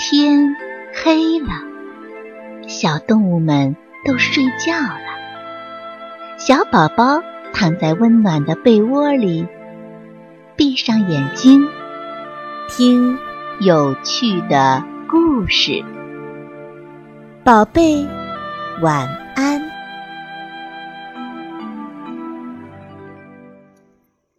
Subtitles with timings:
[0.00, 0.54] 天
[0.94, 1.48] 黑了，
[2.68, 3.74] 小动物们
[4.06, 5.00] 都睡觉了。
[6.38, 7.20] 小宝宝
[7.52, 9.44] 躺在温暖的被窝里，
[10.54, 11.66] 闭上眼睛，
[12.68, 13.18] 听
[13.58, 15.84] 有趣的故事。
[17.42, 18.06] 宝贝，
[18.80, 19.60] 晚安。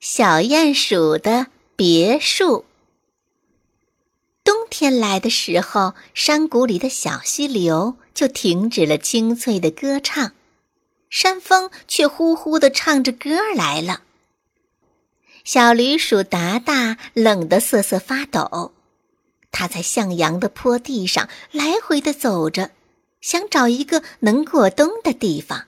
[0.00, 1.46] 小鼹鼠的
[1.76, 2.64] 别墅。
[4.72, 10.32] 天来的时候，山谷里的小溪流就停止了清脆的歌唱，
[11.10, 14.00] 山风却呼呼的唱着歌来了。
[15.44, 18.72] 小驴鼠达达冷得瑟瑟发抖，
[19.50, 22.70] 它在向阳的坡地上来回的走着，
[23.20, 25.66] 想找一个能过冬的地方。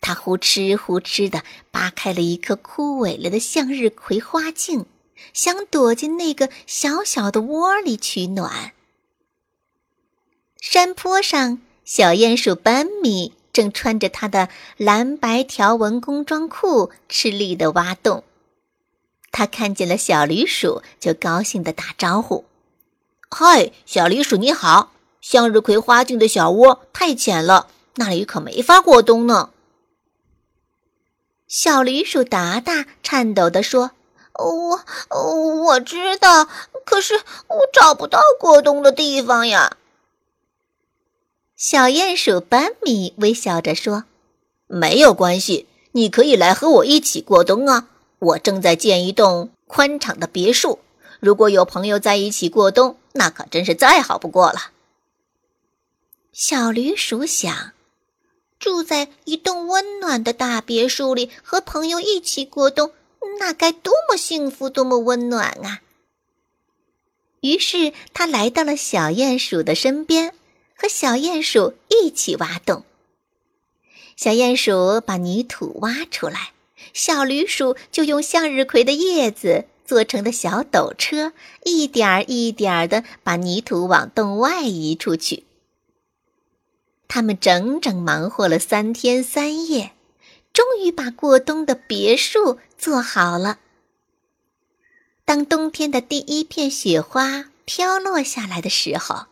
[0.00, 4.86] 它呼哧呼哧的扒开了一颗枯萎了的向日葵花茎。
[5.32, 8.72] 想躲进那个小小的窝里取暖。
[10.60, 18.22] 山坡上，小鼹鼠班米正穿着他的蓝白条纹工装裤，吃力的挖洞。
[19.32, 22.44] 他看见了小驴鼠，就高兴的打招呼
[23.30, 24.92] ：“嗨，小驴鼠你好！
[25.20, 29.50] 向日葵花茎的小窝太浅了，那里可没法过冬呢。”
[31.48, 33.92] 小驴鼠达达颤抖地说。
[34.34, 34.80] 我
[35.64, 36.48] 我知道，
[36.84, 37.14] 可是
[37.48, 39.76] 我找不到过冬的地方呀。
[41.56, 44.04] 小鼹鼠班米微笑着说
[44.66, 47.88] ：“没有关系，你可以来和我一起过冬啊！
[48.18, 50.80] 我正在建一栋宽敞的别墅，
[51.20, 54.70] 如果有朋友在一起过冬，那可真是再好不过了。”
[56.32, 57.72] 小驴鼠想，
[58.58, 62.92] 住在一栋温暖的大别墅里，和朋友一起过冬。
[63.38, 65.82] 那该多么幸福，多么温暖啊！
[67.40, 70.32] 于是他来到了小鼹鼠的身边，
[70.76, 72.84] 和小鼹鼠一起挖洞。
[74.16, 76.52] 小鼹鼠把泥土挖出来，
[76.92, 81.32] 小驴鼠就用向日葵的叶子做成的小斗车，
[81.64, 85.44] 一点儿一点儿的把泥土往洞外移出去。
[87.08, 89.92] 他们整整忙活了三天三夜。
[90.52, 93.58] 终于把过冬的别墅做好了。
[95.24, 99.26] 当冬天的第一片雪花飘落下来的时候，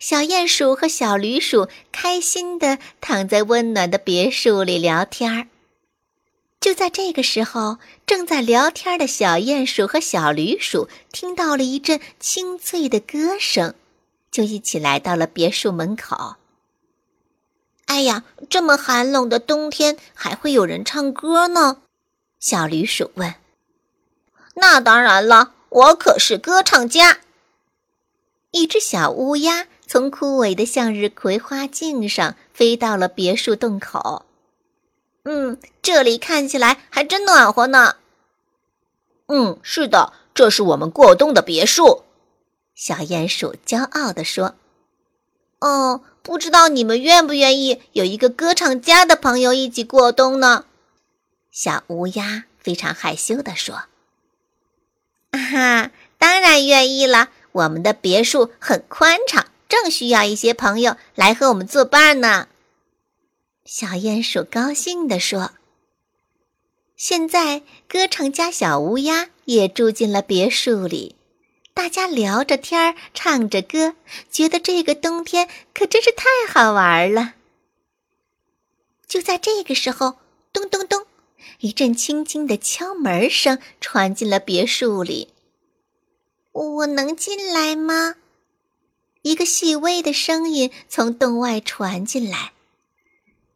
[0.00, 5.46] 小鼹鼠和小驴鼠开心的躺在温暖的别墅里聊天儿。
[6.60, 13.74] 就在这个时候，正在聊天的小鼹鼠和小驴鼠听到了一阵清脆的歌声，
[14.32, 16.36] 就一起来到了别墅门口。
[17.88, 21.78] 哎呀，这么寒冷的冬天还会有人唱歌呢？
[22.38, 23.34] 小驴鼠问。
[24.54, 27.20] 那当然了，我可是歌唱家。
[28.50, 34.26] 一只小乌鸦从枯萎的向日葵花茎上飞到了别墅洞口。
[35.24, 37.96] 嗯，这里看起来还真暖和呢。
[39.28, 42.04] 嗯，是的，这是我们过冬的别墅。
[42.74, 44.54] 小鼹鼠骄傲地说。
[45.60, 50.66] 哦，不知道你们愿不愿意有一个歌唱家的朋友一起过冬呢？
[51.50, 53.84] 小乌鸦非常害羞地说
[55.32, 57.30] ：“啊哈，当然愿意了。
[57.52, 62.48] 我们的别墅很宽敞，正需要一些朋友来和我们作伴呢。”
[63.64, 65.52] 小鼹鼠高兴地说
[66.94, 71.16] ：“现在，歌唱家小乌鸦也住进了别墅里。”
[71.78, 73.94] 大家聊着天儿，唱着歌，
[74.32, 77.34] 觉得这个冬天可真是太好玩了。
[79.06, 80.16] 就在这个时候，
[80.52, 81.06] 咚咚咚，
[81.60, 85.28] 一阵轻轻的敲门声传进了别墅里。
[86.50, 88.16] 我能进来吗？
[89.22, 92.54] 一个细微的声音从洞外传进来。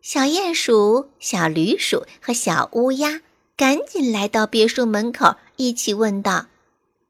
[0.00, 3.20] 小鼹鼠、小驴鼠和小乌鸦
[3.58, 6.46] 赶紧来到别墅门口，一起问道。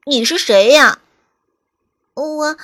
[0.09, 1.01] 你是谁呀？
[2.15, 2.57] 我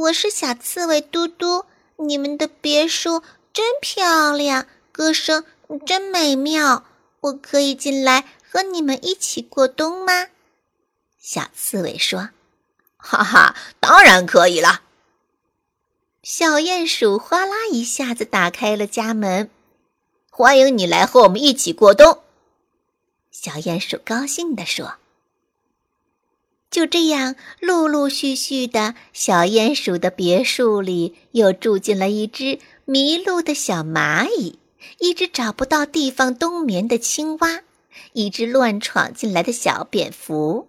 [0.00, 1.64] 我是小刺猬嘟嘟。
[1.94, 5.44] 你们的别墅真漂亮，歌声
[5.86, 6.84] 真美妙。
[7.20, 10.26] 我可以进来和你们一起过冬吗？
[11.20, 12.30] 小刺猬说
[12.98, 14.82] ：“哈哈，当然可以了。”
[16.24, 19.48] 小鼹鼠哗啦一下子打开了家门，
[20.30, 22.24] 欢迎你来和我们一起过冬。
[23.30, 24.96] 小鼹鼠高兴地说。
[26.70, 34.58] 就这样，陆陆续续的小鼹鼠的别墅里又住进了一只迷路的小蚂蚁，
[34.98, 37.60] 一只找不到地方冬眠的青蛙，
[38.12, 40.68] 一只乱闯进来的小蝙蝠。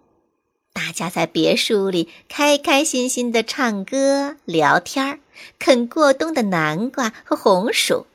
[0.72, 5.18] 大家在别墅里开开心心的唱歌、聊天儿
[5.58, 8.06] 啃过冬的南瓜和红薯。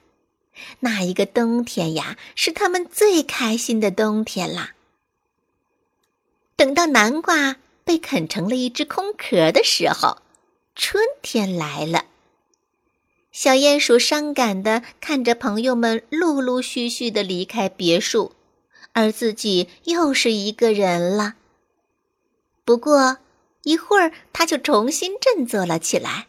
[0.80, 4.72] 那一个冬天呀，是他们最开心的冬天啦。
[6.56, 10.18] 等到南瓜被啃成了一只空壳的时候，
[10.76, 12.06] 春天来了。
[13.32, 18.34] 小鼹鼠伤感的看着朋友们陆陆续续的离开别墅，
[18.94, 21.36] 而自己又是一个人了。
[22.64, 23.18] 不过
[23.64, 26.28] 一会儿，他就重新振作了起来。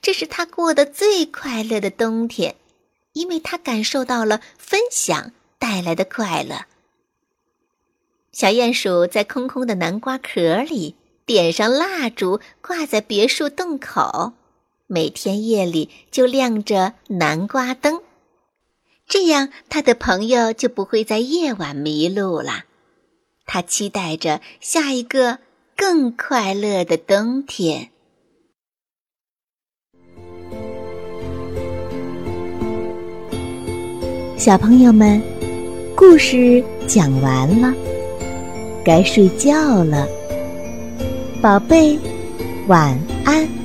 [0.00, 2.56] 这是他过得最快乐的冬天，
[3.12, 6.64] 因为他感受到了分享带来的快乐。
[8.34, 14.32] 小鼹鼠在空空的南瓜壳里点上蜡烛，挂在别墅洞口。
[14.88, 18.00] 每天夜里就亮着南瓜灯，
[19.06, 22.64] 这样他的朋友就不会在夜晚迷路了。
[23.46, 25.38] 他期待着下一个
[25.76, 27.90] 更快乐的冬天。
[34.36, 35.22] 小朋友们，
[35.94, 37.72] 故事讲完了，
[38.84, 40.06] 该睡觉了，
[41.40, 41.98] 宝贝，
[42.68, 43.63] 晚安。